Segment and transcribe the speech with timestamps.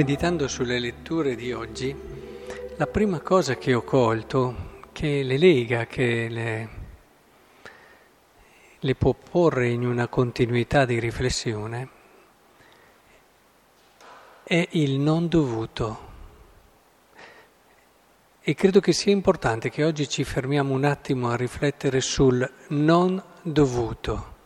[0.00, 1.94] Meditando sulle letture di oggi,
[2.76, 6.68] la prima cosa che ho colto, che le lega, che le,
[8.78, 11.88] le può porre in una continuità di riflessione,
[14.42, 15.98] è il non dovuto.
[18.40, 23.22] E credo che sia importante che oggi ci fermiamo un attimo a riflettere sul non
[23.42, 24.39] dovuto.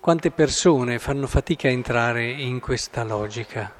[0.00, 3.70] Quante persone fanno fatica a entrare in questa logica?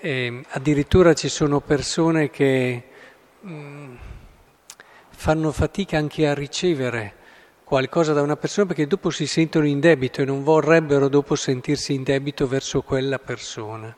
[0.00, 2.82] E addirittura ci sono persone che
[3.38, 3.94] mh, mm,
[5.10, 7.14] fanno fatica anche a ricevere
[7.62, 11.94] qualcosa da una persona perché dopo si sentono in debito e non vorrebbero dopo sentirsi
[11.94, 13.96] in debito verso quella persona.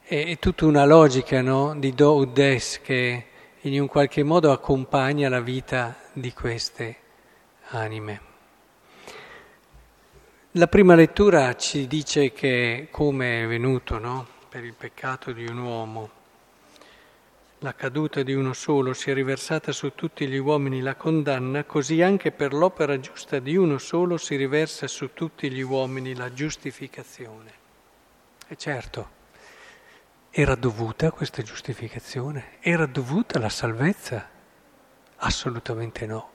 [0.00, 1.74] È, è tutta una logica no?
[1.76, 3.26] di do ut des che
[3.60, 6.96] in un qualche modo accompagna la vita di queste
[7.72, 8.31] anime.
[10.56, 14.26] La prima lettura ci dice che come è venuto no?
[14.50, 16.10] per il peccato di un uomo,
[17.60, 22.02] la caduta di uno solo si è riversata su tutti gli uomini la condanna, così
[22.02, 27.52] anche per l'opera giusta di uno solo si riversa su tutti gli uomini la giustificazione.
[28.46, 29.10] E certo,
[30.28, 32.58] era dovuta questa giustificazione?
[32.60, 34.28] Era dovuta la salvezza?
[35.16, 36.30] Assolutamente no.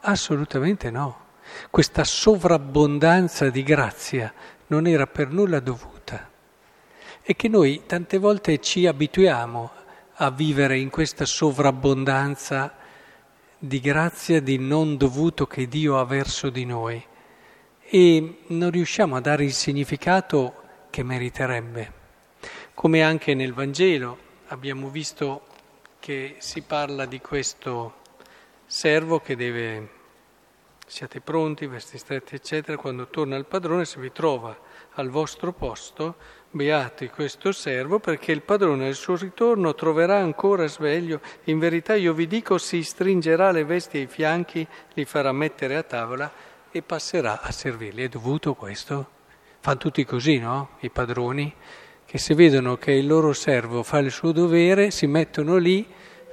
[0.00, 1.24] Assolutamente no
[1.70, 4.32] questa sovrabbondanza di grazia
[4.68, 6.30] non era per nulla dovuta
[7.22, 9.70] e che noi tante volte ci abituiamo
[10.14, 12.74] a vivere in questa sovrabbondanza
[13.58, 17.04] di grazia, di non dovuto che Dio ha verso di noi
[17.80, 21.92] e non riusciamo a dare il significato che meriterebbe.
[22.74, 25.46] Come anche nel Vangelo abbiamo visto
[25.98, 28.02] che si parla di questo
[28.66, 29.95] servo che deve
[30.88, 32.76] Siate pronti, vesti stretti, eccetera.
[32.76, 34.56] Quando torna il padrone, se vi trova
[34.92, 36.14] al vostro posto,
[36.48, 41.20] beati questo servo, perché il padrone al suo ritorno troverà ancora sveglio.
[41.44, 44.64] In verità io vi dico, si stringerà le vesti ai fianchi,
[44.94, 46.32] li farà mettere a tavola
[46.70, 48.04] e passerà a servirli.
[48.04, 49.08] È dovuto questo?
[49.58, 50.76] Fanno tutti così, no?
[50.80, 51.52] I padroni,
[52.04, 55.84] che se vedono che il loro servo fa il suo dovere, si mettono lì,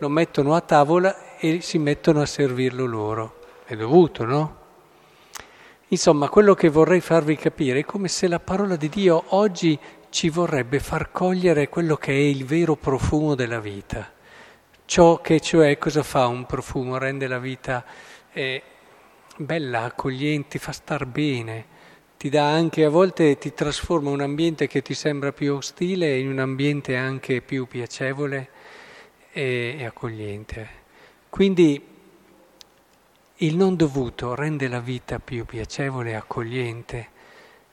[0.00, 3.39] lo mettono a tavola e si mettono a servirlo loro
[3.70, 4.56] è dovuto, no?
[5.88, 10.28] Insomma, quello che vorrei farvi capire è come se la parola di Dio oggi ci
[10.28, 14.10] vorrebbe far cogliere quello che è il vero profumo della vita.
[14.84, 16.98] Ciò che cioè cosa fa un profumo?
[16.98, 17.84] Rende la vita
[18.32, 18.60] eh,
[19.36, 21.66] bella, accogliente, fa star bene,
[22.16, 26.28] ti dà anche a volte ti trasforma un ambiente che ti sembra più ostile in
[26.28, 28.48] un ambiente anche più piacevole
[29.30, 30.68] e, e accogliente.
[31.28, 31.89] Quindi
[33.42, 37.08] il non dovuto rende la vita più piacevole e accogliente,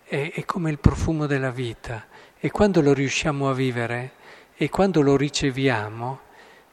[0.04, 2.06] è, è come il profumo della vita
[2.40, 4.12] e quando lo riusciamo a vivere
[4.56, 6.20] e quando lo riceviamo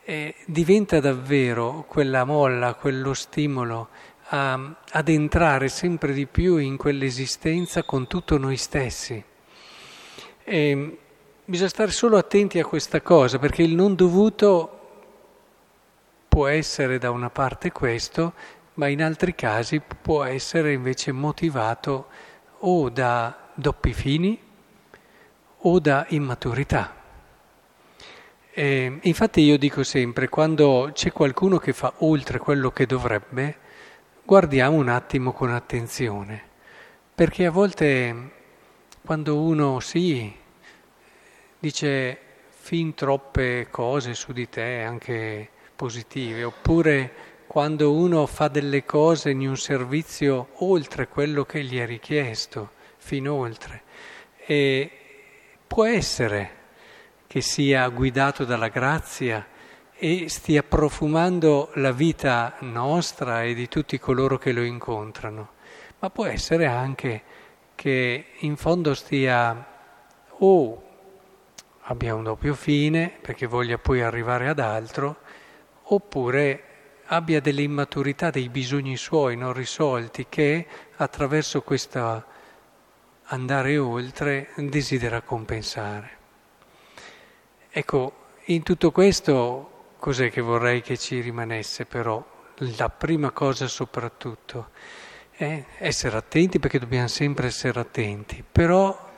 [0.05, 3.89] eh, diventa davvero quella molla, quello stimolo
[4.29, 9.23] a, ad entrare sempre di più in quell'esistenza con tutto noi stessi.
[10.45, 10.99] E
[11.45, 14.81] bisogna stare solo attenti a questa cosa perché il non dovuto
[16.29, 18.33] può essere da una parte questo
[18.75, 22.09] ma in altri casi può essere invece motivato
[22.61, 24.39] o da doppi fini
[25.59, 27.03] o da immaturità.
[28.57, 33.57] E infatti io dico sempre, quando c'è qualcuno che fa oltre quello che dovrebbe,
[34.25, 36.43] guardiamo un attimo con attenzione,
[37.15, 38.31] perché a volte
[39.05, 40.33] quando uno sì,
[41.59, 42.19] dice
[42.49, 47.13] fin troppe cose su di te, anche positive, oppure
[47.55, 53.29] quando uno fa delle cose in un servizio oltre quello che gli è richiesto, fin
[53.29, 53.83] oltre.
[54.45, 54.91] E
[55.65, 56.51] può essere
[57.29, 59.47] che sia guidato dalla grazia
[59.95, 65.51] e stia profumando la vita nostra e di tutti coloro che lo incontrano,
[66.01, 67.23] ma può essere anche
[67.77, 69.65] che in fondo stia
[70.29, 70.83] o
[71.83, 75.19] abbia un doppio fine perché voglia poi arrivare ad altro,
[75.85, 76.73] oppure
[77.07, 80.67] abbia delle immaturità, dei bisogni suoi non risolti che
[80.97, 82.25] attraverso questo
[83.25, 86.11] andare oltre desidera compensare.
[87.71, 88.13] Ecco,
[88.45, 92.25] in tutto questo cos'è che vorrei che ci rimanesse però?
[92.77, 94.71] La prima cosa soprattutto
[95.31, 99.13] è essere attenti perché dobbiamo sempre essere attenti, però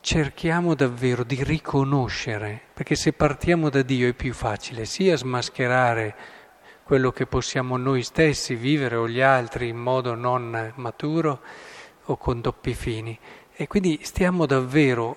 [0.00, 6.14] cerchiamo davvero di riconoscere, perché se partiamo da Dio è più facile sia smascherare
[6.84, 11.40] quello che possiamo noi stessi vivere o gli altri in modo non maturo
[12.06, 13.18] o con doppi fini
[13.54, 15.16] E quindi stiamo davvero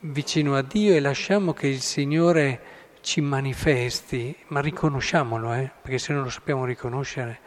[0.00, 5.70] vicino a Dio e lasciamo che il Signore ci manifesti, ma riconosciamolo, eh?
[5.82, 7.40] perché se non lo sappiamo riconoscere,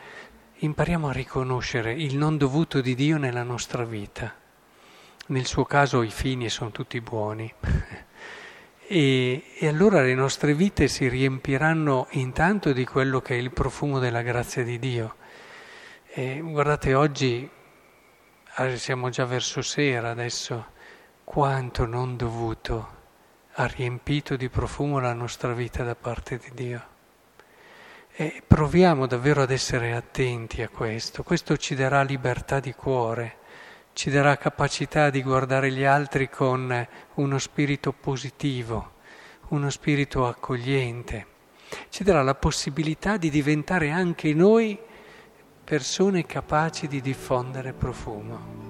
[0.58, 4.34] impariamo a riconoscere il non dovuto di Dio nella nostra vita.
[5.28, 7.52] Nel suo caso i fini sono tutti buoni.
[8.88, 14.00] e, e allora le nostre vite si riempiranno intanto di quello che è il profumo
[14.00, 15.16] della grazia di Dio.
[16.08, 17.50] E guardate, oggi
[18.56, 20.68] ah, siamo già verso sera adesso,
[21.24, 23.02] quanto non dovuto
[23.54, 26.88] ha riempito di profumo la nostra vita da parte di Dio.
[28.16, 33.38] E proviamo davvero ad essere attenti a questo, questo ci darà libertà di cuore,
[33.94, 38.94] ci darà capacità di guardare gli altri con uno spirito positivo,
[39.50, 41.28] uno spirito accogliente,
[41.90, 44.78] ci darà la possibilità di diventare anche noi
[45.64, 48.63] persone capaci di diffondere profumo.